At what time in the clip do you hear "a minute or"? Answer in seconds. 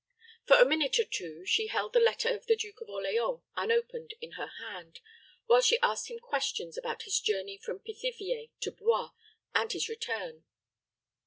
0.57-1.03